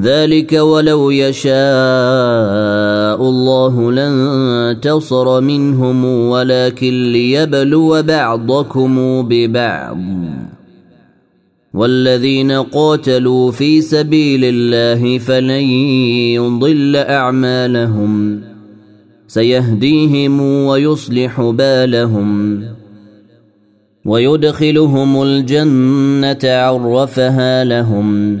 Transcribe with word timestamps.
ذلك 0.00 0.52
ولو 0.52 1.10
يشاء 1.10 1.56
الله 3.22 3.92
لانتصر 3.92 5.40
منهم 5.40 6.04
ولكن 6.04 7.12
ليبلو 7.12 8.02
بعضكم 8.02 9.22
ببعض. 9.28 9.98
والذين 11.74 12.52
قاتلوا 12.52 13.50
في 13.50 13.80
سبيل 13.80 14.40
الله 14.44 15.18
فلن 15.18 15.64
يضل 16.34 16.96
أعمالهم. 16.96 18.40
سيهديهم 19.28 20.40
ويصلح 20.40 21.40
بالهم. 21.40 22.62
ويدخلهم 24.04 25.22
الجنة 25.22 26.38
عرفها 26.44 27.64
لهم. 27.64 28.40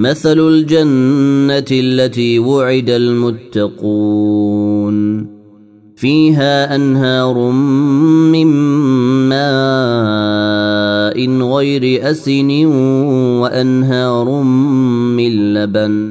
مثل 0.00 0.38
الجنة 0.38 1.64
التي 1.70 2.38
وعد 2.38 2.90
المتقون 2.90 4.16
فيها 5.96 6.74
أنهار 6.76 7.50
من 8.32 8.46
ماء 9.28 11.18
غير 11.54 12.10
أسن 12.10 12.66
وأنهار 13.40 14.42
من 14.42 15.54
لبن 15.54 16.09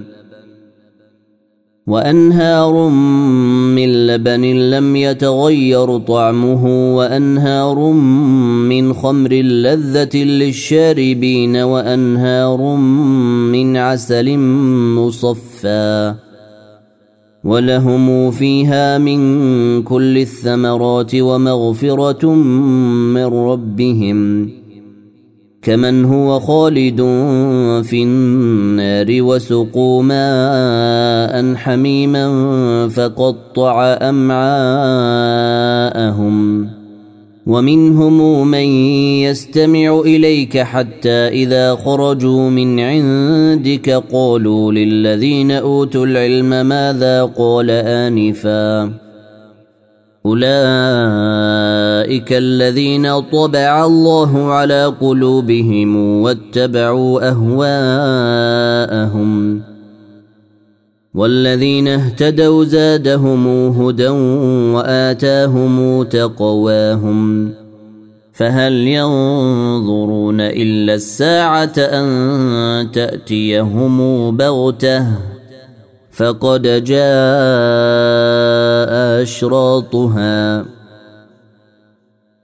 وأنهار 1.90 2.90
من 3.76 4.08
لبن 4.08 4.42
لم 4.70 4.96
يتغير 4.96 5.98
طعمه 5.98 6.96
وأنهار 6.96 7.92
من 8.70 8.94
خمر 8.94 9.34
لذة 9.34 10.18
للشاربين 10.18 11.56
وأنهار 11.58 12.76
من 13.52 13.78
عسل 13.78 14.38
مصفى. 14.98 16.14
ولهم 17.44 18.32
فيها 18.32 18.98
من 18.98 19.84
كل 19.84 20.18
الثمرات 20.18 21.16
ومغفرة 21.16 22.34
من 23.14 23.26
ربهم. 23.26 24.50
كمن 25.70 26.06
هو 26.06 26.40
خالد 26.40 26.98
في 27.84 28.04
النار 28.04 29.08
وسقوا 29.10 30.04
ماء 30.04 31.56
حميما 31.56 32.28
فقطع 32.88 33.98
امعاءهم 34.02 35.10
ومنهم 37.48 38.48
من 38.48 38.68
يستمع 39.22 40.00
اليك 40.06 40.58
حتى 40.58 41.28
اذا 41.28 41.76
خرجوا 41.76 42.50
من 42.50 42.80
عندك 42.80 43.90
قالوا 44.12 44.72
للذين 44.72 45.52
اوتوا 45.52 46.06
العلم 46.06 46.66
ماذا 46.66 47.24
قال 47.24 47.70
انفا 47.72 49.09
اولئك 50.30 52.30
الذين 52.34 53.20
طبع 53.20 53.86
الله 53.86 54.54
على 54.54 54.86
قلوبهم 55.02 56.22
واتبعوا 56.22 57.30
اهواءهم 57.30 58.50
والذين 61.14 61.88
اهتدوا 61.88 62.64
زادهم 62.64 63.48
هدى 63.82 64.08
واتاهم 64.74 66.04
تقواهم 66.04 67.52
فهل 68.34 68.74
ينظرون 68.74 70.42
الا 70.42 70.94
الساعة 70.94 71.74
ان 71.78 72.92
تاتيهم 72.92 74.38
بغته 74.38 75.29
فقد 76.20 76.84
جاء 76.84 77.00
أشراطها. 79.22 80.66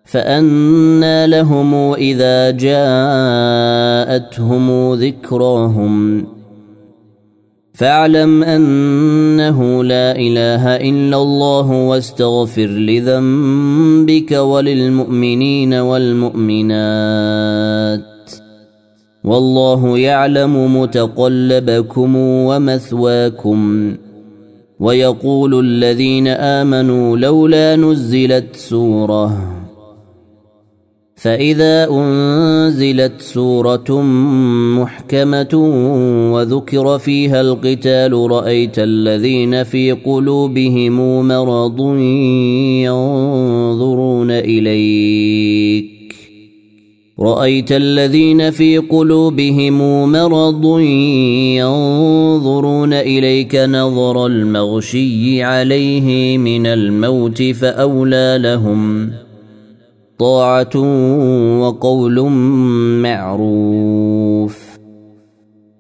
فانى 0.06 1.28
لهم 1.28 1.94
إذا 1.94 2.52
جاءتهم 2.52 3.64
ذكراهم. 4.94 6.28
فاعلم 7.74 8.44
أنه 8.44 9.84
لا 9.84 10.16
إله 10.16 10.76
إلا 10.76 11.18
الله 11.18 11.72
واستغفر 11.72 12.68
لذنبك 12.68 14.32
وللمؤمنين 14.32 15.74
والمؤمنات. 15.74 17.36
والله 19.26 19.98
يعلم 19.98 20.82
متقلبكم 20.82 22.16
ومثواكم. 22.16 23.94
ويقول 24.80 25.60
الذين 25.60 26.28
آمنوا 26.28 27.18
لولا 27.18 27.76
نزلت 27.76 28.56
سورة. 28.56 29.38
فإذا 31.16 31.90
أنزلت 31.92 33.22
سورة 33.22 34.02
محكمة 34.82 35.56
وذكر 36.34 36.98
فيها 36.98 37.42
القتال 37.42 38.32
رأيت 38.32 38.80
الذين 38.80 39.64
في 39.64 39.92
قلوبهم 39.92 41.28
مرض 41.28 41.82
ينظرون 42.86 44.32
إليك. 44.32 45.95
رأيت 47.20 47.72
الذين 47.72 48.52
في 48.52 48.78
قلوبهم 48.78 50.12
مرض 50.12 50.80
ينظرون 51.60 52.94
إليك 52.94 53.56
نظر 53.56 54.26
المغشي 54.26 55.44
عليه 55.44 56.38
من 56.38 56.68
الموت 56.68 57.44
فأولى 57.44 58.38
لهم 58.42 59.10
ۖ 59.22 59.26
طاعة 60.20 60.78
وقول 61.60 62.22
معروف 63.02 64.66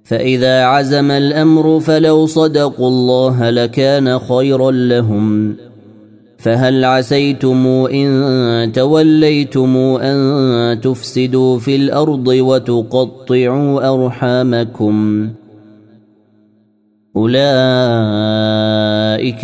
فإذا 0.03 0.63
عزم 0.63 1.11
الأمر 1.11 1.79
فلو 1.79 2.25
صدقوا 2.25 2.87
الله 2.87 3.49
لكان 3.49 4.19
خيرا 4.19 4.71
لهم 4.71 5.55
فهل 6.45 6.85
عسيتم 6.85 7.67
إن 7.67 8.71
توليتم 8.71 9.77
أن 9.77 10.81
تفسدوا 10.81 11.59
في 11.59 11.75
الأرض 11.75 12.27
وتقطعوا 12.27 13.93
أرحامكم 13.93 15.29
ۖ؟ 15.29 15.45
أولئك 17.15 17.45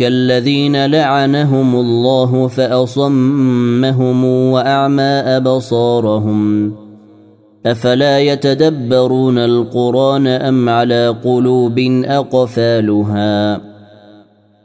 الذين 0.02 0.86
لعنهم 0.86 1.76
الله 1.76 2.48
فأصمهم 2.48 4.24
وأعمى 4.24 5.02
أبصارهم. 5.02 6.72
أفلا 7.66 8.20
يتدبرون 8.20 9.38
القرآن 9.38 10.26
أم 10.26 10.68
على 10.68 11.08
قلوب 11.24 11.78
أقفالها؟ 12.04 13.71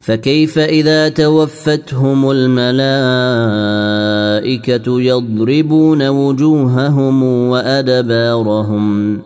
فكيف 0.00 0.58
إذا 0.58 1.08
توفتهم 1.08 2.30
الملائكة 2.30 3.40
يضربون 5.00 6.08
وجوههم 6.08 7.22
وأدبارهم؟ 7.22 9.18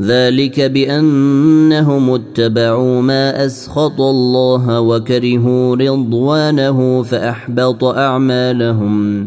ذلك 0.00 0.60
بأنهم 0.60 2.10
اتبعوا 2.10 3.02
ما 3.02 3.46
أسخط 3.46 4.00
الله 4.00 4.80
وكرهوا 4.80 5.76
رضوانه 5.76 7.02
فأحبط 7.02 7.84
أعمالهم. 7.84 9.26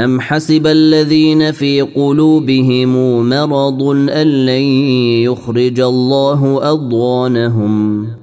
أم 0.00 0.20
حسب 0.20 0.66
الذين 0.66 1.52
في 1.52 1.80
قلوبهم 1.80 3.28
مرض 3.28 3.82
أن 4.10 4.46
لن 4.46 4.62
يخرج 5.22 5.80
الله 5.80 6.70
أضغانهم؟ 6.72 8.21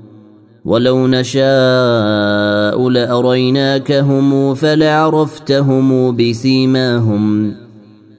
ولو 0.69 1.07
نشاء 1.07 2.89
لاريناكهم 2.89 4.53
فلعرفتهم 4.53 6.15
بسيماهم 6.15 7.53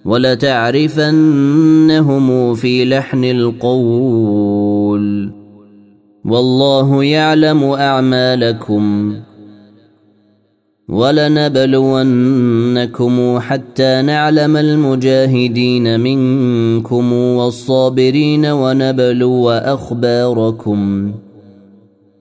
ولتعرفنهم 0.05 1.15
في 2.55 2.85
لحن 2.85 3.25
القول 3.25 4.51
والله 6.25 7.05
يعلم 7.05 7.65
اعمالكم 7.65 9.15
ولنبلونكم 10.89 12.09
حتى 13.39 14.03
نعلم 14.03 14.57
المجاهدين 14.57 16.01
منكم 16.01 17.13
والصابرين 17.13 18.47
ونبلو 18.47 19.51
اخباركم 19.51 21.13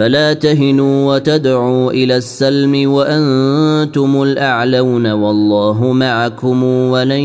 فلا 0.00 0.32
تهنوا 0.32 1.14
وتدعوا 1.14 1.92
إلى 1.92 2.16
السلم 2.16 2.90
وأنتم 2.90 4.22
الأعلون 4.22 5.12
والله 5.12 5.92
معكم 5.92 6.64
ولن 6.64 7.20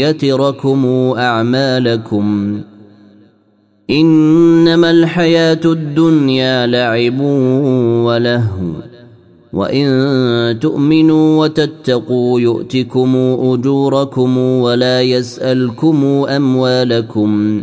يتركم 0.00 0.86
أعمالكم. 1.18 2.60
إنما 3.90 4.90
الحياة 4.90 5.60
الدنيا 5.64 6.66
لعب 6.66 7.20
ولهو. 8.06 8.66
وإن 9.52 10.58
تؤمنوا 10.60 11.44
وتتقوا 11.44 12.40
يؤتكم 12.40 13.16
أجوركم 13.40 14.38
ولا 14.38 15.02
يسألكم 15.02 16.04
أموالكم. 16.28 17.62